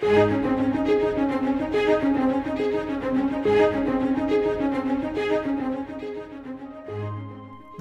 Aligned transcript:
The 0.00 0.16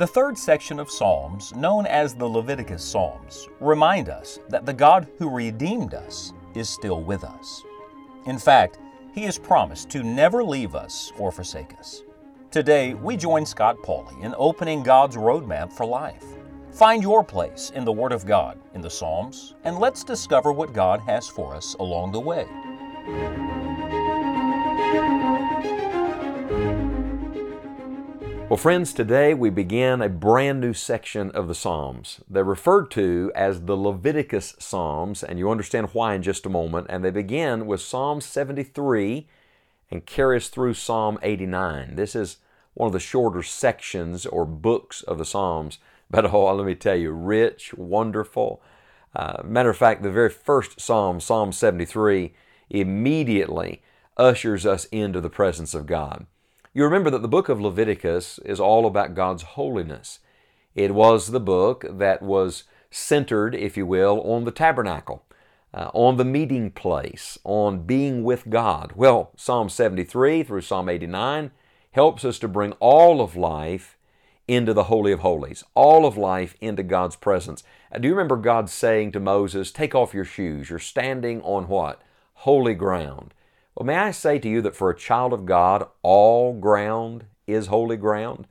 third 0.06 0.38
section 0.38 0.80
of 0.80 0.92
Psalms, 0.92 1.56
known 1.56 1.86
as 1.86 2.14
the 2.14 2.26
Leviticus 2.26 2.84
Psalms, 2.84 3.48
remind 3.62 4.10
us 4.10 4.40
that 4.50 4.66
the 4.66 4.74
God 4.74 5.08
who 5.18 5.30
redeemed 5.30 5.94
us 5.94 6.34
is 6.56 6.68
still 6.68 7.02
with 7.02 7.24
us. 7.24 7.64
In 8.26 8.38
fact, 8.38 8.80
He 9.14 9.24
has 9.24 9.40
promised 9.40 9.90
to 9.92 10.04
never 10.04 10.44
leave 10.44 10.76
us 10.76 11.14
or 11.18 11.32
forsake 11.32 11.74
us. 11.78 12.04
Today, 12.52 12.96
we 12.96 13.16
join 13.16 13.46
Scott 13.46 13.78
Pauley 13.78 14.22
in 14.24 14.36
opening 14.38 14.84
God's 14.84 15.16
roadmap 15.16 15.72
for 15.72 15.86
life. 15.86 16.26
Find 16.72 17.02
your 17.02 17.24
place 17.24 17.72
in 17.76 17.84
the 17.84 17.92
Word 17.92 18.12
of 18.12 18.26
God 18.26 18.58
in 18.74 18.82
the 18.82 18.90
Psalms, 18.90 19.56
and 19.64 19.80
let's 19.80 20.04
discover 20.04 20.52
what 20.52 20.72
God 20.72 21.02
has 21.02 21.28
for 21.28 21.56
us 21.56 21.74
along 21.80 22.12
the 22.12 22.20
way. 22.20 22.46
Well, 28.48 28.58
friends, 28.58 28.94
today 28.94 29.34
we 29.34 29.50
begin 29.50 30.02
a 30.02 30.10
brand 30.10 30.62
new 30.62 30.74
section 30.74 31.32
of 31.32 31.48
the 31.48 31.56
Psalms. 31.56 32.22
They're 32.30 32.44
referred 32.44 32.90
to 32.92 33.32
as 33.36 33.62
the 33.62 33.76
Leviticus 33.76 34.56
Psalms, 34.60 35.24
and 35.24 35.38
you 35.38 35.52
understand 35.52 35.90
why 35.94 36.16
in 36.16 36.24
just 36.24 36.46
a 36.46 36.50
moment. 36.50 36.88
And 36.90 37.04
they 37.04 37.12
begin 37.12 37.66
with 37.68 37.82
Psalm 37.82 38.22
73 38.22 39.28
and 39.92 40.06
carry 40.06 40.38
us 40.38 40.50
through 40.50 40.76
Psalm 40.76 41.20
89. 41.22 41.96
This 41.96 42.16
is 42.16 42.38
one 42.74 42.88
of 42.88 42.94
the 42.94 43.00
shorter 43.00 43.44
sections 43.44 44.26
or 44.26 44.46
books 44.46 45.02
of 45.04 45.18
the 45.18 45.26
Psalms, 45.26 45.80
but 46.10 46.26
oh, 46.34 46.54
let 46.56 46.66
me 46.66 46.76
tell 46.76 46.96
you, 46.96 47.12
rich, 47.12 47.74
wonderful. 47.74 48.62
Uh, 49.16 49.42
matter 49.44 49.70
of 49.70 49.78
fact, 49.78 50.04
the 50.04 50.12
very 50.12 50.30
first 50.30 50.80
Psalm, 50.80 51.20
Psalm 51.20 51.52
73, 51.52 52.34
immediately 52.70 53.82
ushers 54.18 54.66
us 54.66 54.86
into 54.86 55.22
the 55.22 55.30
presence 55.30 55.74
of 55.74 55.86
God. 55.86 56.26
You 56.74 56.84
remember 56.84 57.10
that 57.10 57.22
the 57.22 57.28
book 57.28 57.50
of 57.50 57.60
Leviticus 57.60 58.40
is 58.46 58.60
all 58.60 58.86
about 58.86 59.16
God's 59.16 59.44
holiness. 59.44 60.20
It 60.76 60.94
was 60.94 61.28
the 61.28 61.40
book 61.40 61.86
that 61.90 62.22
was 62.22 62.66
centered, 62.92 63.56
if 63.56 63.76
you 63.76 63.86
will, 63.86 64.22
on 64.22 64.44
the 64.44 64.52
tabernacle, 64.52 65.26
uh, 65.74 65.90
on 65.94 66.18
the 66.18 66.26
meeting 66.26 66.72
place, 66.72 67.40
on 67.44 67.84
being 67.84 68.24
with 68.24 68.50
God. 68.50 68.94
Well, 68.96 69.32
Psalm 69.36 69.70
73 69.70 70.44
through 70.44 70.62
Psalm 70.62 70.90
89 70.90 71.52
helps 71.92 72.24
us 72.24 72.38
to 72.40 72.48
bring 72.48 72.74
all 72.74 73.22
of 73.22 73.36
life 73.36 73.98
into 74.50 74.74
the 74.74 74.86
Holy 74.86 75.12
of 75.12 75.20
Holies, 75.20 75.64
all 75.76 76.08
of 76.08 76.18
life 76.18 76.56
into 76.60 76.82
God's 76.82 77.16
presence. 77.16 77.64
Uh, 77.92 78.00
do 78.00 78.08
you 78.08 78.16
remember 78.16 78.36
God 78.36 78.68
saying 78.68 79.12
to 79.12 79.20
Moses, 79.20 79.72
Take 79.72 79.94
off 79.94 80.12
your 80.12 80.26
shoes? 80.26 80.72
You're 80.72 80.80
standing 80.80 81.40
on 81.44 81.68
what? 81.68 82.02
Holy 82.34 82.74
ground. 82.74 83.36
Well, 83.76 83.86
may 83.86 83.96
I 83.96 84.10
say 84.10 84.40
to 84.40 84.50
you 84.50 84.62
that 84.64 84.76
for 84.76 84.90
a 84.90 84.98
child 84.98 85.34
of 85.34 85.46
God, 85.46 85.88
all 86.02 86.60
ground 86.60 87.26
is 87.46 87.68
holy 87.68 87.96
ground? 87.96 88.48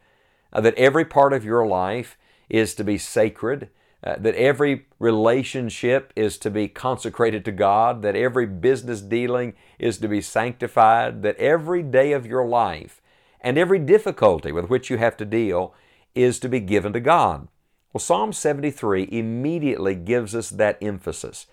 Uh, 0.53 0.61
that 0.61 0.77
every 0.77 1.05
part 1.05 1.33
of 1.33 1.45
your 1.45 1.67
life 1.67 2.17
is 2.49 2.75
to 2.77 2.85
be 2.85 2.97
sacred, 2.97 3.69
uh, 4.05 4.15
that 4.21 4.37
every 4.37 4.87
relationship 5.01 6.13
is 6.15 6.39
to 6.39 6.51
be 6.51 6.69
consecrated 6.69 7.45
to 7.45 7.53
God, 7.53 8.03
that 8.03 8.15
every 8.15 8.47
business 8.47 9.01
dealing 9.01 9.55
is 9.81 9.99
to 9.99 10.07
be 10.07 10.21
sanctified, 10.21 11.23
that 11.23 11.37
every 11.39 11.83
day 11.83 12.13
of 12.13 12.25
your 12.25 12.47
life 12.47 13.03
and 13.41 13.59
every 13.59 13.81
difficulty 13.81 14.53
with 14.53 14.71
which 14.71 14.91
you 14.91 14.99
have 14.99 15.17
to 15.17 15.25
deal 15.25 15.75
is 16.15 16.39
to 16.41 16.49
be 16.49 16.61
given 16.61 16.93
to 16.93 17.01
God. 17.01 17.49
Well, 17.93 18.01
Psalm 18.01 18.33
73 18.33 19.09
immediately 19.11 19.95
gives 19.95 20.35
us 20.35 20.51
that 20.51 20.79
emphasis. 20.83 21.47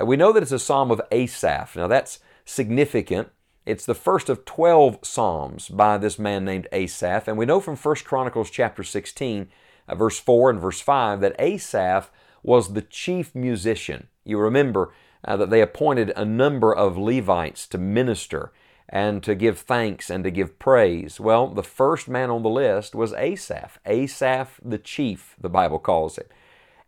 Uh, 0.00 0.06
we 0.06 0.16
know 0.16 0.32
that 0.32 0.42
it's 0.42 0.52
a 0.52 0.58
psalm 0.58 0.90
of 0.90 1.02
Asaph. 1.10 1.76
Now, 1.76 1.86
that's 1.86 2.18
significant. 2.44 3.28
It's 3.66 3.86
the 3.86 3.94
first 3.94 4.28
of 4.28 4.44
12 4.44 4.98
psalms 5.02 5.68
by 5.68 5.98
this 5.98 6.18
man 6.18 6.44
named 6.44 6.66
Asaph, 6.72 7.28
and 7.28 7.36
we 7.36 7.46
know 7.46 7.60
from 7.60 7.76
1 7.76 7.96
Chronicles 8.04 8.50
chapter 8.50 8.82
16, 8.82 9.48
uh, 9.88 9.94
verse 9.94 10.18
4 10.18 10.50
and 10.50 10.60
verse 10.60 10.80
5 10.80 11.20
that 11.20 11.36
Asaph 11.38 12.10
was 12.42 12.72
the 12.72 12.82
chief 12.82 13.34
musician. 13.34 14.08
You 14.24 14.38
remember 14.38 14.92
uh, 15.24 15.36
that 15.36 15.50
they 15.50 15.60
appointed 15.60 16.12
a 16.16 16.24
number 16.24 16.74
of 16.74 16.98
Levites 16.98 17.66
to 17.68 17.78
minister 17.78 18.52
and 18.88 19.22
to 19.22 19.34
give 19.34 19.58
thanks 19.58 20.10
and 20.10 20.24
to 20.24 20.30
give 20.30 20.58
praise. 20.58 21.18
Well, 21.18 21.48
the 21.48 21.62
first 21.62 22.08
man 22.08 22.30
on 22.30 22.42
the 22.42 22.50
list 22.50 22.94
was 22.94 23.12
Asaph, 23.14 23.78
Asaph 23.86 24.60
the 24.64 24.78
chief, 24.78 25.36
the 25.40 25.48
Bible 25.48 25.78
calls 25.78 26.18
it. 26.18 26.30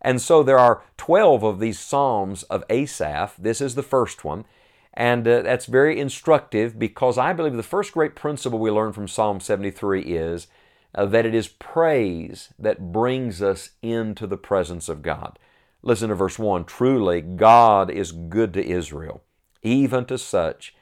And 0.01 0.21
so 0.21 0.43
there 0.43 0.59
are 0.59 0.83
12 0.97 1.43
of 1.43 1.59
these 1.59 1.79
Psalms 1.79 2.43
of 2.43 2.63
Asaph. 2.69 3.35
This 3.39 3.59
is 3.59 3.73
the 3.73 3.81
first 3.83 4.23
one. 4.23 4.45
And 4.93 5.27
uh, 5.27 5.41
that's 5.41 5.65
very 5.65 5.99
instructive 5.99 6.77
because 6.77 7.17
I 7.17 7.33
believe 7.33 7.55
the 7.55 7.63
first 7.63 7.91
great 7.91 8.15
principle 8.15 8.59
we 8.59 8.69
learn 8.69 8.93
from 8.93 9.07
Psalm 9.07 9.39
73 9.39 10.01
is 10.01 10.47
uh, 10.93 11.05
that 11.07 11.25
it 11.25 11.33
is 11.33 11.47
praise 11.47 12.53
that 12.59 12.91
brings 12.91 13.41
us 13.41 13.71
into 13.81 14.27
the 14.27 14.37
presence 14.37 14.87
of 14.87 15.01
God. 15.01 15.39
Listen 15.81 16.09
to 16.09 16.15
verse 16.15 16.39
1 16.39 16.65
Truly, 16.65 17.21
God 17.21 17.89
is 17.89 18.11
good 18.11 18.53
to 18.53 18.65
Israel, 18.65 19.23
even 19.63 20.05
to 20.05 20.17
such 20.17 20.74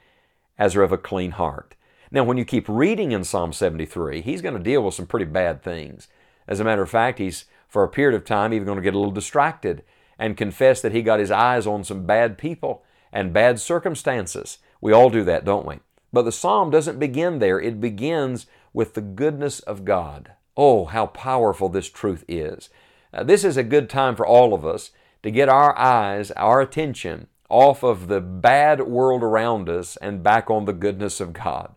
as 0.58 0.76
are 0.76 0.82
of 0.82 0.92
a 0.92 0.98
clean 0.98 1.32
heart. 1.32 1.74
Now, 2.10 2.24
when 2.24 2.36
you 2.36 2.44
keep 2.44 2.68
reading 2.68 3.12
in 3.12 3.24
Psalm 3.24 3.52
73, 3.52 4.20
he's 4.20 4.42
going 4.42 4.54
to 4.54 4.62
deal 4.62 4.82
with 4.82 4.94
some 4.94 5.06
pretty 5.06 5.26
bad 5.26 5.62
things. 5.62 6.08
As 6.46 6.60
a 6.60 6.64
matter 6.64 6.82
of 6.82 6.90
fact, 6.90 7.18
he's, 7.18 7.46
for 7.68 7.82
a 7.82 7.88
period 7.88 8.16
of 8.16 8.24
time, 8.24 8.52
even 8.52 8.66
going 8.66 8.76
to 8.76 8.82
get 8.82 8.94
a 8.94 8.98
little 8.98 9.12
distracted 9.12 9.82
and 10.18 10.36
confess 10.36 10.80
that 10.80 10.92
he 10.92 11.02
got 11.02 11.18
his 11.18 11.30
eyes 11.30 11.66
on 11.66 11.82
some 11.82 12.06
bad 12.06 12.38
people 12.38 12.84
and 13.12 13.32
bad 13.32 13.58
circumstances. 13.58 14.58
We 14.80 14.92
all 14.92 15.10
do 15.10 15.24
that, 15.24 15.44
don't 15.44 15.66
we? 15.66 15.80
But 16.12 16.22
the 16.22 16.32
psalm 16.32 16.70
doesn't 16.70 17.00
begin 17.00 17.40
there. 17.40 17.58
It 17.58 17.80
begins 17.80 18.46
with 18.72 18.94
the 18.94 19.00
goodness 19.00 19.60
of 19.60 19.84
God. 19.84 20.32
Oh, 20.56 20.84
how 20.84 21.06
powerful 21.06 21.68
this 21.68 21.90
truth 21.90 22.24
is. 22.28 22.70
Uh, 23.12 23.24
this 23.24 23.44
is 23.44 23.56
a 23.56 23.64
good 23.64 23.90
time 23.90 24.14
for 24.14 24.26
all 24.26 24.54
of 24.54 24.64
us 24.64 24.90
to 25.24 25.30
get 25.30 25.48
our 25.48 25.76
eyes, 25.76 26.30
our 26.32 26.60
attention 26.60 27.26
off 27.48 27.82
of 27.82 28.08
the 28.08 28.20
bad 28.20 28.82
world 28.82 29.22
around 29.22 29.68
us 29.68 29.96
and 29.96 30.22
back 30.22 30.50
on 30.50 30.64
the 30.64 30.72
goodness 30.72 31.20
of 31.20 31.32
God. 31.32 31.74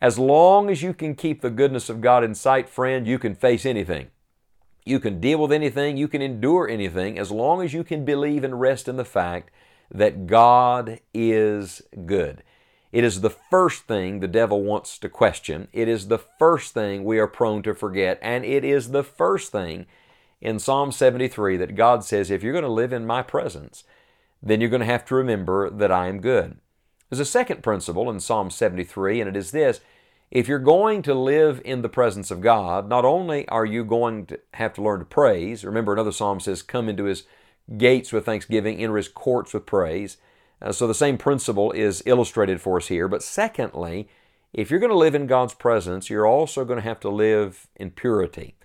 As 0.00 0.18
long 0.18 0.68
as 0.68 0.82
you 0.82 0.94
can 0.94 1.14
keep 1.14 1.40
the 1.40 1.50
goodness 1.50 1.88
of 1.88 2.00
God 2.00 2.24
in 2.24 2.34
sight, 2.34 2.68
friend, 2.68 3.06
you 3.06 3.18
can 3.18 3.34
face 3.34 3.64
anything. 3.64 4.08
You 4.84 4.98
can 4.98 5.20
deal 5.20 5.38
with 5.38 5.52
anything, 5.52 5.96
you 5.96 6.08
can 6.08 6.22
endure 6.22 6.68
anything, 6.68 7.18
as 7.18 7.30
long 7.30 7.62
as 7.62 7.72
you 7.72 7.84
can 7.84 8.04
believe 8.04 8.42
and 8.42 8.60
rest 8.60 8.88
in 8.88 8.96
the 8.96 9.04
fact 9.04 9.52
that 9.92 10.26
God 10.26 10.98
is 11.14 11.82
good. 12.04 12.42
It 12.90 13.04
is 13.04 13.20
the 13.20 13.30
first 13.30 13.84
thing 13.84 14.20
the 14.20 14.28
devil 14.28 14.62
wants 14.62 14.98
to 14.98 15.08
question. 15.08 15.68
It 15.72 15.88
is 15.88 16.08
the 16.08 16.18
first 16.18 16.74
thing 16.74 17.04
we 17.04 17.18
are 17.18 17.26
prone 17.26 17.62
to 17.62 17.74
forget. 17.74 18.18
And 18.20 18.44
it 18.44 18.64
is 18.64 18.90
the 18.90 19.02
first 19.02 19.50
thing 19.50 19.86
in 20.42 20.58
Psalm 20.58 20.92
73 20.92 21.56
that 21.56 21.74
God 21.74 22.04
says, 22.04 22.30
if 22.30 22.42
you're 22.42 22.52
going 22.52 22.64
to 22.64 22.68
live 22.68 22.92
in 22.92 23.06
my 23.06 23.22
presence, 23.22 23.84
then 24.42 24.60
you're 24.60 24.70
going 24.70 24.80
to 24.80 24.86
have 24.86 25.04
to 25.06 25.14
remember 25.14 25.70
that 25.70 25.92
I 25.92 26.08
am 26.08 26.20
good. 26.20 26.58
There's 27.08 27.20
a 27.20 27.24
second 27.24 27.62
principle 27.62 28.10
in 28.10 28.20
Psalm 28.20 28.50
73, 28.50 29.20
and 29.20 29.28
it 29.28 29.36
is 29.36 29.50
this 29.50 29.80
if 30.32 30.48
you're 30.48 30.58
going 30.58 31.02
to 31.02 31.12
live 31.12 31.60
in 31.62 31.82
the 31.82 31.90
presence 31.90 32.30
of 32.30 32.40
God, 32.40 32.88
not 32.88 33.04
only 33.04 33.46
are 33.48 33.66
you 33.66 33.84
going 33.84 34.24
to 34.26 34.40
have 34.54 34.72
to 34.74 34.82
learn 34.82 35.00
to 35.00 35.04
praise, 35.04 35.62
remember 35.62 35.92
another 35.92 36.10
psalm 36.10 36.40
says, 36.40 36.62
Come 36.62 36.88
into 36.88 37.04
his 37.04 37.24
gates 37.76 38.12
with 38.12 38.24
thanksgiving, 38.24 38.78
enter 38.78 38.96
his 38.96 39.08
courts 39.08 39.52
with 39.52 39.66
praise. 39.66 40.16
Uh, 40.62 40.72
so 40.72 40.86
the 40.86 40.94
same 40.94 41.18
principle 41.18 41.70
is 41.72 42.02
illustrated 42.06 42.62
for 42.62 42.78
us 42.78 42.88
here. 42.88 43.08
But 43.08 43.22
secondly, 43.22 44.08
if 44.54 44.70
you're 44.70 44.80
going 44.80 44.88
to 44.88 44.96
live 44.96 45.14
in 45.14 45.26
God's 45.26 45.52
presence, 45.52 46.08
you're 46.08 46.26
also 46.26 46.64
going 46.64 46.78
to 46.78 46.88
have 46.88 47.00
to 47.00 47.10
live 47.10 47.66
in 47.76 47.90
purity. 47.90 48.56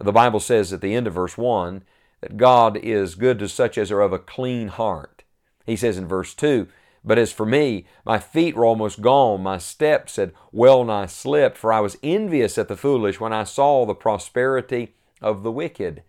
The 0.00 0.12
Bible 0.12 0.40
says 0.40 0.72
at 0.72 0.80
the 0.80 0.94
end 0.94 1.06
of 1.06 1.12
verse 1.12 1.36
1 1.36 1.82
that 2.22 2.38
God 2.38 2.78
is 2.78 3.16
good 3.16 3.38
to 3.40 3.48
such 3.48 3.76
as 3.76 3.90
are 3.90 4.00
of 4.00 4.12
a 4.12 4.18
clean 4.18 4.68
heart. 4.68 5.24
He 5.66 5.76
says 5.76 5.98
in 5.98 6.06
verse 6.06 6.32
2, 6.34 6.68
But 7.04 7.18
as 7.18 7.32
for 7.32 7.44
me, 7.44 7.84
my 8.06 8.18
feet 8.18 8.56
were 8.56 8.64
almost 8.64 9.02
gone, 9.02 9.42
my 9.42 9.58
steps 9.58 10.16
had 10.16 10.32
well 10.52 10.84
nigh 10.84 11.06
slipped, 11.06 11.58
for 11.58 11.72
I 11.72 11.80
was 11.80 11.98
envious 12.02 12.56
at 12.56 12.68
the 12.68 12.76
foolish 12.76 13.20
when 13.20 13.32
I 13.32 13.44
saw 13.44 13.84
the 13.84 13.94
prosperity 13.94 14.94
of 15.20 15.42
the 15.42 15.52
wicked. 15.52 16.02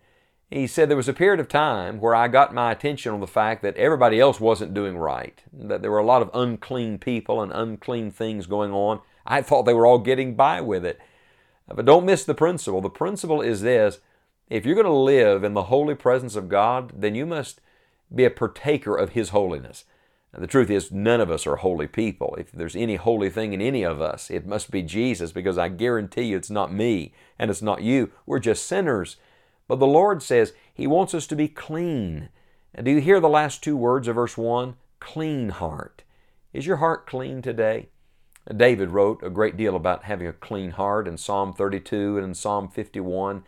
He 0.50 0.68
said 0.68 0.88
there 0.88 0.96
was 0.96 1.08
a 1.08 1.12
period 1.12 1.40
of 1.40 1.48
time 1.48 1.98
where 1.98 2.14
I 2.14 2.28
got 2.28 2.54
my 2.54 2.70
attention 2.70 3.12
on 3.12 3.20
the 3.20 3.26
fact 3.26 3.62
that 3.62 3.76
everybody 3.76 4.20
else 4.20 4.38
wasn't 4.38 4.74
doing 4.74 4.96
right, 4.96 5.42
that 5.52 5.82
there 5.82 5.90
were 5.90 5.98
a 5.98 6.06
lot 6.06 6.22
of 6.22 6.30
unclean 6.32 6.98
people 6.98 7.42
and 7.42 7.50
unclean 7.52 8.12
things 8.12 8.46
going 8.46 8.72
on. 8.72 9.00
I 9.26 9.42
thought 9.42 9.62
they 9.62 9.74
were 9.74 9.86
all 9.86 9.98
getting 9.98 10.36
by 10.36 10.60
with 10.60 10.84
it. 10.84 11.00
But 11.66 11.86
don't 11.86 12.04
miss 12.04 12.24
the 12.24 12.34
principle. 12.34 12.80
The 12.80 12.90
principle 12.90 13.40
is 13.40 13.62
this 13.62 13.98
if 14.48 14.64
you're 14.66 14.74
going 14.74 14.86
to 14.86 14.92
live 14.92 15.42
in 15.44 15.54
the 15.54 15.64
holy 15.64 15.94
presence 15.94 16.36
of 16.36 16.48
God, 16.48 16.92
then 16.94 17.14
you 17.14 17.26
must 17.26 17.60
be 18.14 18.24
a 18.24 18.30
partaker 18.30 18.96
of 18.96 19.10
His 19.10 19.30
holiness. 19.30 19.84
The 20.36 20.46
truth 20.48 20.68
is, 20.68 20.90
none 20.90 21.20
of 21.20 21.30
us 21.30 21.46
are 21.46 21.56
holy 21.56 21.86
people. 21.86 22.34
If 22.38 22.50
there's 22.50 22.74
any 22.74 22.96
holy 22.96 23.30
thing 23.30 23.52
in 23.52 23.60
any 23.60 23.84
of 23.84 24.00
us, 24.00 24.30
it 24.30 24.46
must 24.46 24.70
be 24.70 24.82
Jesus, 24.82 25.30
because 25.30 25.56
I 25.56 25.68
guarantee 25.68 26.24
you 26.24 26.36
it's 26.36 26.50
not 26.50 26.72
me 26.72 27.14
and 27.38 27.50
it's 27.50 27.62
not 27.62 27.82
you. 27.82 28.10
We're 28.26 28.40
just 28.40 28.66
sinners. 28.66 29.16
But 29.68 29.78
the 29.78 29.86
Lord 29.86 30.22
says 30.22 30.52
He 30.72 30.86
wants 30.86 31.14
us 31.14 31.26
to 31.28 31.36
be 31.36 31.48
clean. 31.48 32.30
Do 32.82 32.90
you 32.90 33.00
hear 33.00 33.20
the 33.20 33.28
last 33.28 33.62
two 33.62 33.76
words 33.76 34.08
of 34.08 34.16
verse 34.16 34.36
1? 34.36 34.74
Clean 34.98 35.50
heart. 35.50 36.02
Is 36.52 36.66
your 36.66 36.76
heart 36.78 37.06
clean 37.06 37.40
today? 37.40 37.88
David 38.54 38.90
wrote 38.90 39.22
a 39.22 39.30
great 39.30 39.56
deal 39.56 39.76
about 39.76 40.04
having 40.04 40.26
a 40.26 40.32
clean 40.32 40.72
heart 40.72 41.06
in 41.06 41.16
Psalm 41.16 41.52
32 41.52 42.18
and 42.18 42.26
in 42.26 42.34
Psalm 42.34 42.68
51. 42.68 43.44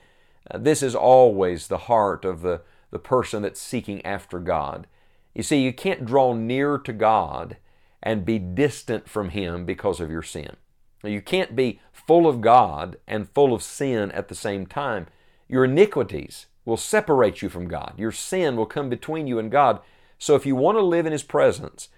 Uh, 0.51 0.59
this 0.59 0.83
is 0.83 0.95
always 0.95 1.67
the 1.67 1.79
heart 1.79 2.25
of 2.25 2.43
the, 2.43 2.63
the 2.91 2.99
person 2.99 3.43
that's 3.43 3.61
seeking 3.61 4.05
after 4.05 4.39
God. 4.39 4.87
You 5.35 5.43
see, 5.43 5.61
you 5.63 5.73
can't 5.73 6.07
draw 6.07 6.33
near 6.33 6.79
to 6.79 6.93
God 6.93 7.57
and 8.03 8.25
be 8.25 8.39
distant 8.39 9.09
from 9.09 9.31
Him 9.31 9.65
because 9.65 10.01
of 10.01 10.11
your 10.11 10.23
sin. 10.23 10.57
You 11.05 11.21
can't 11.21 11.55
be 11.55 11.81
full 11.93 12.27
of 12.27 12.41
God 12.41 12.97
and 13.07 13.29
full 13.29 13.53
of 13.53 13.63
sin 13.63 14.11
at 14.13 14.29
the 14.29 14.35
same 14.35 14.67
time. 14.67 15.07
Your 15.49 15.65
iniquities 15.65 16.47
will 16.65 16.77
separate 16.77 17.43
you 17.43 17.49
from 17.49 17.69
God. 17.69 17.95
Your 17.97 18.13
sin 18.13 18.57
will 18.57 18.67
come 18.67 18.89
between 18.89 19.27
you 19.27 19.39
and 19.39 19.51
God. 19.51 19.81
So 20.19 20.35
if 20.35 20.47
you 20.47 20.57
want 20.57 20.79
to 20.79 20.83
live 20.83 21.07
in 21.07 21.13
His 21.13 21.23
presence, 21.23 21.89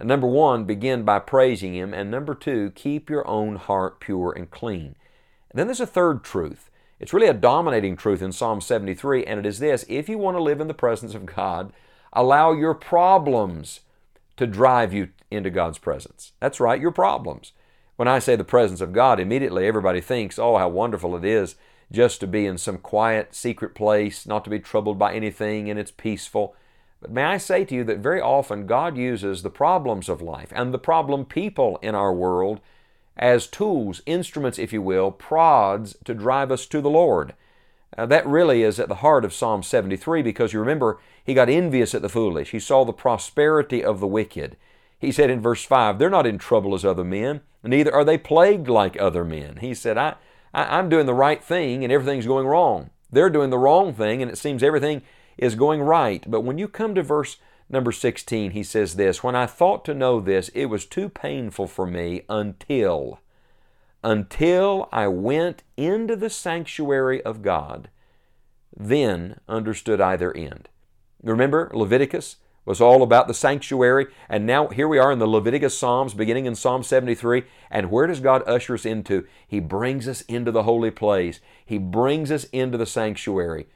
number 0.00 0.26
one, 0.26 0.64
begin 0.64 1.04
by 1.04 1.18
praising 1.18 1.74
Him. 1.74 1.94
And 1.94 2.10
number 2.10 2.34
two, 2.34 2.72
keep 2.74 3.08
your 3.08 3.26
own 3.26 3.56
heart 3.56 4.00
pure 4.00 4.32
and 4.32 4.50
clean. 4.50 4.96
And 5.50 5.58
then 5.58 5.66
there's 5.66 5.80
a 5.80 5.86
third 5.86 6.24
truth. 6.24 6.70
It's 7.00 7.12
really 7.12 7.28
a 7.28 7.34
dominating 7.34 7.96
truth 7.96 8.22
in 8.22 8.32
Psalm 8.32 8.60
73, 8.60 9.24
and 9.24 9.38
it 9.38 9.46
is 9.46 9.58
this 9.58 9.84
if 9.88 10.08
you 10.08 10.18
want 10.18 10.36
to 10.36 10.42
live 10.42 10.60
in 10.60 10.68
the 10.68 10.74
presence 10.74 11.14
of 11.14 11.26
God, 11.26 11.72
allow 12.12 12.52
your 12.52 12.74
problems 12.74 13.80
to 14.36 14.46
drive 14.46 14.92
you 14.92 15.10
into 15.30 15.50
God's 15.50 15.78
presence. 15.78 16.32
That's 16.40 16.60
right, 16.60 16.80
your 16.80 16.90
problems. 16.90 17.52
When 17.96 18.08
I 18.08 18.18
say 18.18 18.36
the 18.36 18.44
presence 18.44 18.80
of 18.80 18.92
God, 18.92 19.20
immediately 19.20 19.66
everybody 19.66 20.00
thinks, 20.00 20.38
oh, 20.38 20.56
how 20.56 20.68
wonderful 20.68 21.16
it 21.16 21.24
is 21.24 21.56
just 21.90 22.20
to 22.20 22.26
be 22.26 22.46
in 22.46 22.58
some 22.58 22.78
quiet, 22.78 23.34
secret 23.34 23.74
place, 23.74 24.26
not 24.26 24.44
to 24.44 24.50
be 24.50 24.58
troubled 24.58 24.98
by 24.98 25.14
anything, 25.14 25.70
and 25.70 25.78
it's 25.78 25.90
peaceful. 25.90 26.54
But 27.00 27.10
may 27.10 27.24
I 27.24 27.38
say 27.38 27.64
to 27.64 27.74
you 27.74 27.84
that 27.84 27.98
very 27.98 28.20
often 28.20 28.66
God 28.66 28.96
uses 28.96 29.42
the 29.42 29.50
problems 29.50 30.08
of 30.08 30.20
life 30.20 30.52
and 30.54 30.74
the 30.74 30.78
problem 30.78 31.24
people 31.24 31.78
in 31.80 31.94
our 31.94 32.12
world 32.12 32.60
as 33.18 33.46
tools, 33.46 34.00
instruments, 34.06 34.58
if 34.58 34.72
you 34.72 34.80
will, 34.80 35.10
prods 35.10 35.96
to 36.04 36.14
drive 36.14 36.52
us 36.52 36.66
to 36.66 36.80
the 36.80 36.90
Lord. 36.90 37.34
Uh, 37.96 38.06
that 38.06 38.26
really 38.26 38.62
is 38.62 38.78
at 38.78 38.88
the 38.88 38.96
heart 38.96 39.24
of 39.24 39.32
Psalm 39.32 39.62
73 39.62 40.22
because 40.22 40.52
you 40.52 40.60
remember 40.60 40.98
he 41.24 41.34
got 41.34 41.48
envious 41.48 41.94
at 41.94 42.02
the 42.02 42.08
foolish. 42.08 42.50
He 42.50 42.60
saw 42.60 42.84
the 42.84 42.92
prosperity 42.92 43.82
of 43.82 44.00
the 44.00 44.06
wicked. 44.06 44.56
He 44.98 45.10
said 45.12 45.30
in 45.30 45.40
verse 45.40 45.64
5, 45.64 45.98
They're 45.98 46.10
not 46.10 46.26
in 46.26 46.38
trouble 46.38 46.74
as 46.74 46.84
other 46.84 47.04
men, 47.04 47.40
neither 47.62 47.94
are 47.94 48.04
they 48.04 48.18
plagued 48.18 48.68
like 48.68 49.00
other 49.00 49.24
men. 49.24 49.58
He 49.60 49.74
said, 49.74 49.96
I, 49.96 50.14
I, 50.52 50.78
I'm 50.78 50.88
doing 50.88 51.06
the 51.06 51.14
right 51.14 51.42
thing 51.42 51.82
and 51.82 51.92
everything's 51.92 52.26
going 52.26 52.46
wrong. 52.46 52.90
They're 53.10 53.30
doing 53.30 53.50
the 53.50 53.58
wrong 53.58 53.94
thing 53.94 54.22
and 54.22 54.30
it 54.30 54.38
seems 54.38 54.62
everything 54.62 55.02
is 55.36 55.54
going 55.54 55.80
right. 55.80 56.24
But 56.28 56.42
when 56.42 56.58
you 56.58 56.68
come 56.68 56.94
to 56.94 57.02
verse 57.02 57.38
number 57.68 57.92
16, 57.92 58.52
he 58.52 58.62
says 58.62 58.96
this 58.96 59.22
When 59.22 59.34
I 59.34 59.46
thought 59.46 59.84
to 59.86 59.94
know 59.94 60.20
this, 60.20 60.48
it 60.50 60.66
was 60.66 60.86
too 60.86 61.08
painful 61.08 61.66
for 61.66 61.86
me 61.86 62.22
until, 62.28 63.20
until 64.02 64.88
I 64.92 65.08
went 65.08 65.62
into 65.76 66.16
the 66.16 66.30
sanctuary 66.30 67.22
of 67.22 67.42
God, 67.42 67.88
then 68.76 69.40
understood 69.48 70.00
I 70.00 70.16
their 70.16 70.36
end. 70.36 70.68
Remember 71.22 71.70
Leviticus? 71.74 72.36
was 72.68 72.82
all 72.82 73.02
about 73.02 73.26
the 73.26 73.34
sanctuary. 73.34 74.06
And 74.28 74.44
now 74.44 74.68
here 74.68 74.86
we 74.86 74.98
are 74.98 75.10
in 75.10 75.18
the 75.18 75.26
Leviticus 75.26 75.76
Psalms, 75.76 76.12
beginning 76.12 76.44
in 76.44 76.54
Psalm 76.54 76.82
73. 76.82 77.44
And 77.70 77.90
where 77.90 78.06
does 78.06 78.20
God 78.20 78.46
usher 78.46 78.74
us 78.74 78.84
into? 78.84 79.26
He 79.46 79.58
brings 79.58 80.06
us 80.06 80.20
into 80.22 80.52
the 80.52 80.64
holy 80.64 80.90
place, 80.90 81.40
He 81.64 81.78
brings 81.78 82.30
us 82.30 82.44
into 82.44 82.76
the 82.76 82.84
sanctuary. 82.84 83.68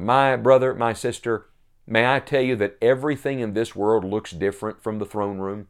My 0.00 0.36
brother, 0.36 0.74
my 0.74 0.92
sister, 0.92 1.46
may 1.86 2.12
I 2.12 2.20
tell 2.20 2.42
you 2.42 2.56
that 2.56 2.76
everything 2.82 3.40
in 3.40 3.54
this 3.54 3.76
world 3.76 4.04
looks 4.04 4.30
different 4.32 4.82
from 4.82 4.98
the 4.98 5.06
throne 5.06 5.38
room? 5.38 5.68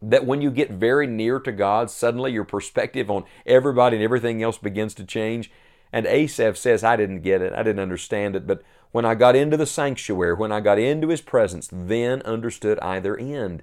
That 0.00 0.26
when 0.26 0.42
you 0.42 0.50
get 0.50 0.70
very 0.70 1.06
near 1.06 1.38
to 1.40 1.52
God, 1.52 1.90
suddenly 1.90 2.32
your 2.32 2.44
perspective 2.44 3.10
on 3.10 3.24
everybody 3.46 3.96
and 3.96 4.04
everything 4.04 4.42
else 4.42 4.58
begins 4.58 4.94
to 4.94 5.04
change. 5.04 5.50
And 5.92 6.06
Asaph 6.06 6.56
says, 6.56 6.82
I 6.82 6.96
didn't 6.96 7.20
get 7.20 7.42
it, 7.42 7.52
I 7.52 7.62
didn't 7.62 7.82
understand 7.82 8.34
it, 8.34 8.46
but 8.46 8.62
when 8.92 9.04
I 9.04 9.14
got 9.14 9.36
into 9.36 9.56
the 9.56 9.66
sanctuary, 9.66 10.34
when 10.34 10.52
I 10.52 10.60
got 10.60 10.78
into 10.78 11.08
His 11.08 11.20
presence, 11.20 11.68
then 11.72 12.22
understood 12.22 12.78
I 12.80 13.00
their 13.00 13.18
end. 13.18 13.62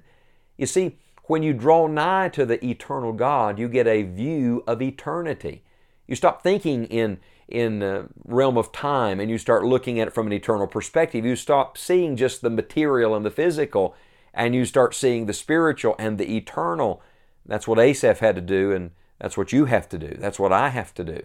You 0.56 0.66
see, 0.66 0.98
when 1.24 1.42
you 1.42 1.52
draw 1.52 1.86
nigh 1.86 2.28
to 2.30 2.44
the 2.44 2.64
eternal 2.64 3.12
God, 3.12 3.58
you 3.58 3.68
get 3.68 3.86
a 3.86 4.02
view 4.02 4.64
of 4.66 4.82
eternity. 4.82 5.62
You 6.08 6.16
stop 6.16 6.42
thinking 6.42 6.86
in 6.86 7.20
in 7.50 7.80
the 7.80 8.08
realm 8.24 8.56
of 8.56 8.72
time 8.72 9.20
and 9.20 9.30
you 9.30 9.38
start 9.38 9.64
looking 9.64 10.00
at 10.00 10.08
it 10.08 10.14
from 10.14 10.26
an 10.26 10.32
eternal 10.32 10.66
perspective. 10.66 11.24
You 11.24 11.36
stop 11.36 11.76
seeing 11.76 12.16
just 12.16 12.42
the 12.42 12.50
material 12.50 13.14
and 13.14 13.24
the 13.24 13.30
physical 13.30 13.94
and 14.32 14.54
you 14.54 14.64
start 14.64 14.94
seeing 14.94 15.26
the 15.26 15.32
spiritual 15.32 15.96
and 15.98 16.18
the 16.18 16.36
eternal. 16.36 17.02
That's 17.44 17.66
what 17.66 17.78
Asaph 17.78 18.20
had 18.20 18.36
to 18.36 18.40
do 18.40 18.72
and 18.72 18.92
that's 19.18 19.36
what 19.36 19.52
you 19.52 19.66
have 19.66 19.88
to 19.90 19.98
do. 19.98 20.16
That's 20.18 20.38
what 20.38 20.52
I 20.52 20.70
have 20.70 20.94
to 20.94 21.04
do. 21.04 21.22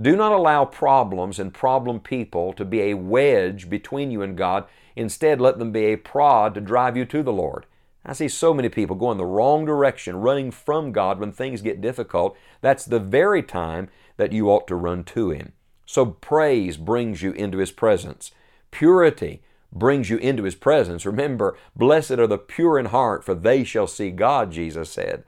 Do 0.00 0.16
not 0.16 0.32
allow 0.32 0.64
problems 0.64 1.38
and 1.38 1.52
problem 1.52 2.00
people 2.00 2.52
to 2.54 2.64
be 2.64 2.82
a 2.82 2.94
wedge 2.94 3.68
between 3.68 4.10
you 4.10 4.22
and 4.22 4.36
God. 4.36 4.64
Instead, 4.96 5.40
let 5.40 5.58
them 5.58 5.72
be 5.72 5.86
a 5.86 5.96
prod 5.96 6.54
to 6.54 6.60
drive 6.60 6.96
you 6.96 7.04
to 7.06 7.22
the 7.22 7.32
Lord. 7.32 7.66
I 8.04 8.14
see 8.14 8.28
so 8.28 8.54
many 8.54 8.68
people 8.68 8.96
going 8.96 9.18
the 9.18 9.26
wrong 9.26 9.66
direction, 9.66 10.16
running 10.16 10.50
from 10.50 10.92
God 10.92 11.18
when 11.18 11.32
things 11.32 11.60
get 11.60 11.82
difficult. 11.82 12.36
That's 12.60 12.84
the 12.84 12.98
very 12.98 13.42
time 13.42 13.88
that 14.16 14.32
you 14.32 14.50
ought 14.50 14.66
to 14.68 14.74
run 14.74 15.04
to 15.04 15.30
Him. 15.30 15.52
So, 15.90 16.06
praise 16.06 16.76
brings 16.76 17.20
you 17.20 17.32
into 17.32 17.58
His 17.58 17.72
presence. 17.72 18.30
Purity 18.70 19.42
brings 19.72 20.08
you 20.08 20.18
into 20.18 20.44
His 20.44 20.54
presence. 20.54 21.04
Remember, 21.04 21.58
blessed 21.74 22.12
are 22.12 22.28
the 22.28 22.38
pure 22.38 22.78
in 22.78 22.86
heart, 22.86 23.24
for 23.24 23.34
they 23.34 23.64
shall 23.64 23.88
see 23.88 24.12
God, 24.12 24.52
Jesus 24.52 24.88
said. 24.88 25.24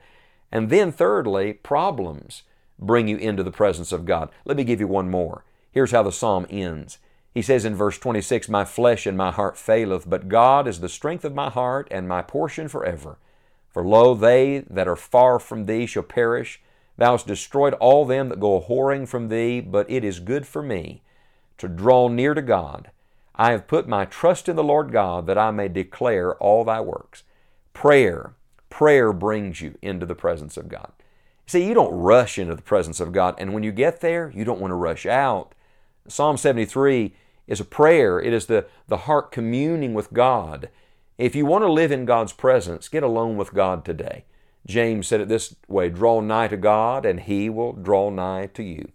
And 0.53 0.69
then, 0.69 0.93
thirdly, 0.93 1.51
problems 1.51 2.43
bring 2.79 3.09
you 3.09 3.17
into 3.17 3.43
the 3.43 3.51
presence 3.51 3.91
of 3.91 4.05
God. 4.05 4.29
Let 4.45 4.55
me 4.55 4.63
give 4.63 4.79
you 4.79 4.87
one 4.87 5.11
more. 5.11 5.43
Here's 5.69 5.91
how 5.91 6.01
the 6.01 6.13
psalm 6.13 6.47
ends. 6.49 6.97
He 7.33 7.41
says 7.41 7.65
in 7.65 7.75
verse 7.75 7.97
26, 7.97 8.47
My 8.47 8.63
flesh 8.63 9.05
and 9.05 9.17
my 9.17 9.31
heart 9.31 9.57
faileth, 9.57 10.09
but 10.09 10.29
God 10.29 10.65
is 10.65 10.79
the 10.79 10.87
strength 10.87 11.25
of 11.25 11.35
my 11.35 11.49
heart 11.49 11.89
and 11.91 12.07
my 12.07 12.21
portion 12.21 12.69
forever. 12.69 13.17
For 13.69 13.83
lo, 13.83 14.15
they 14.15 14.59
that 14.69 14.87
are 14.87 14.95
far 14.95 15.39
from 15.39 15.65
thee 15.65 15.85
shall 15.85 16.03
perish. 16.03 16.61
Thou 16.97 17.11
hast 17.11 17.27
destroyed 17.27 17.73
all 17.75 18.05
them 18.05 18.29
that 18.29 18.39
go 18.39 18.57
a 18.57 18.61
whoring 18.61 19.07
from 19.07 19.29
thee, 19.29 19.61
but 19.61 19.89
it 19.89 20.03
is 20.03 20.19
good 20.19 20.45
for 20.45 20.61
me 20.61 21.01
to 21.57 21.67
draw 21.67 22.07
near 22.07 22.33
to 22.33 22.41
God. 22.41 22.91
I 23.35 23.51
have 23.51 23.67
put 23.67 23.87
my 23.87 24.05
trust 24.05 24.47
in 24.47 24.55
the 24.55 24.63
Lord 24.63 24.91
God 24.91 25.25
that 25.27 25.37
I 25.37 25.49
may 25.51 25.67
declare 25.67 26.35
all 26.35 26.63
thy 26.63 26.81
works. 26.81 27.23
Prayer, 27.73 28.35
prayer 28.69 29.11
brings 29.11 29.61
you 29.61 29.77
into 29.81 30.05
the 30.05 30.15
presence 30.15 30.55
of 30.55 30.69
God. 30.69 30.91
See, 31.47 31.65
you 31.67 31.73
don't 31.73 31.93
rush 31.93 32.37
into 32.37 32.55
the 32.55 32.61
presence 32.61 32.99
of 32.99 33.11
God, 33.11 33.35
and 33.37 33.53
when 33.53 33.63
you 33.63 33.71
get 33.71 34.01
there, 34.01 34.31
you 34.35 34.45
don't 34.45 34.61
want 34.61 34.71
to 34.71 34.75
rush 34.75 35.05
out. 35.05 35.53
Psalm 36.07 36.37
73 36.37 37.15
is 37.47 37.59
a 37.59 37.65
prayer, 37.65 38.19
it 38.19 38.33
is 38.33 38.45
the, 38.45 38.65
the 38.87 38.97
heart 38.97 39.31
communing 39.31 39.93
with 39.93 40.13
God. 40.13 40.69
If 41.17 41.35
you 41.35 41.45
want 41.45 41.63
to 41.63 41.71
live 41.71 41.91
in 41.91 42.05
God's 42.05 42.33
presence, 42.33 42.87
get 42.87 43.03
alone 43.03 43.35
with 43.35 43.53
God 43.53 43.83
today. 43.83 44.25
James 44.65 45.07
said 45.07 45.19
it 45.19 45.27
this 45.27 45.55
way 45.67 45.89
Draw 45.89 46.21
nigh 46.21 46.47
to 46.47 46.57
God, 46.57 47.05
and 47.05 47.19
He 47.19 47.49
will 47.49 47.73
draw 47.73 48.09
nigh 48.09 48.47
to 48.53 48.63
you. 48.63 48.91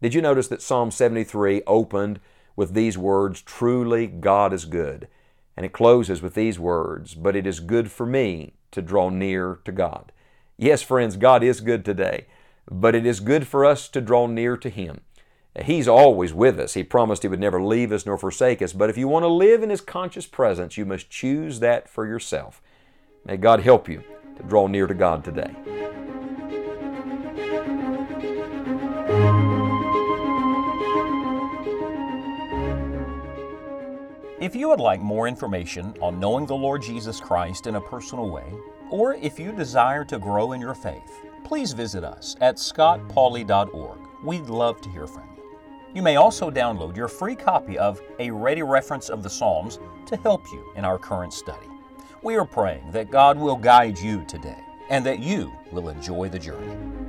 Did 0.00 0.14
you 0.14 0.22
notice 0.22 0.48
that 0.48 0.62
Psalm 0.62 0.90
73 0.90 1.62
opened 1.66 2.20
with 2.56 2.74
these 2.74 2.98
words, 2.98 3.40
Truly 3.40 4.06
God 4.06 4.52
is 4.52 4.64
good? 4.64 5.08
And 5.56 5.66
it 5.66 5.72
closes 5.72 6.22
with 6.22 6.34
these 6.34 6.58
words, 6.58 7.14
But 7.14 7.36
it 7.36 7.46
is 7.46 7.60
good 7.60 7.90
for 7.90 8.06
me 8.06 8.54
to 8.72 8.82
draw 8.82 9.10
near 9.10 9.60
to 9.64 9.72
God. 9.72 10.12
Yes, 10.56 10.82
friends, 10.82 11.16
God 11.16 11.42
is 11.44 11.60
good 11.60 11.84
today, 11.84 12.26
but 12.70 12.94
it 12.94 13.06
is 13.06 13.20
good 13.20 13.46
for 13.46 13.64
us 13.64 13.88
to 13.88 14.00
draw 14.00 14.26
near 14.26 14.56
to 14.56 14.68
Him. 14.68 15.02
He's 15.64 15.86
always 15.86 16.32
with 16.32 16.58
us. 16.58 16.74
He 16.74 16.82
promised 16.82 17.22
He 17.22 17.28
would 17.28 17.40
never 17.40 17.62
leave 17.62 17.92
us 17.92 18.06
nor 18.06 18.16
forsake 18.16 18.62
us. 18.62 18.72
But 18.72 18.88
if 18.90 18.96
you 18.96 19.06
want 19.06 19.24
to 19.24 19.28
live 19.28 19.62
in 19.62 19.70
His 19.70 19.82
conscious 19.82 20.26
presence, 20.26 20.76
you 20.76 20.86
must 20.86 21.10
choose 21.10 21.60
that 21.60 21.88
for 21.88 22.06
yourself. 22.06 22.62
May 23.24 23.36
God 23.36 23.60
help 23.60 23.88
you 23.88 24.02
draw 24.48 24.66
near 24.66 24.86
to 24.86 24.94
God 24.94 25.24
today. 25.24 25.54
If 34.42 34.56
you 34.56 34.68
would 34.70 34.80
like 34.80 35.00
more 35.00 35.28
information 35.28 35.94
on 36.00 36.18
knowing 36.18 36.46
the 36.46 36.56
Lord 36.56 36.82
Jesus 36.82 37.20
Christ 37.20 37.68
in 37.68 37.76
a 37.76 37.80
personal 37.80 38.28
way, 38.28 38.52
or 38.90 39.14
if 39.14 39.38
you 39.38 39.52
desire 39.52 40.04
to 40.06 40.18
grow 40.18 40.50
in 40.50 40.60
your 40.60 40.74
faith, 40.74 41.24
please 41.44 41.72
visit 41.72 42.02
us 42.02 42.34
at 42.40 42.56
scottpauley.org. 42.56 43.98
We'd 44.24 44.46
love 44.46 44.80
to 44.80 44.88
hear 44.90 45.06
from 45.06 45.28
you. 45.36 45.42
You 45.94 46.02
may 46.02 46.16
also 46.16 46.50
download 46.50 46.96
your 46.96 47.06
free 47.06 47.36
copy 47.36 47.78
of 47.78 48.00
A 48.18 48.30
Ready 48.30 48.62
Reference 48.62 49.10
of 49.10 49.22
the 49.22 49.30
Psalms 49.30 49.78
to 50.06 50.16
help 50.16 50.44
you 50.50 50.72
in 50.74 50.84
our 50.84 50.98
current 50.98 51.32
study. 51.32 51.71
We 52.22 52.36
are 52.36 52.44
praying 52.44 52.92
that 52.92 53.10
God 53.10 53.36
will 53.36 53.56
guide 53.56 53.98
you 53.98 54.24
today 54.28 54.58
and 54.90 55.04
that 55.04 55.18
you 55.18 55.52
will 55.72 55.88
enjoy 55.88 56.28
the 56.28 56.38
journey. 56.38 57.01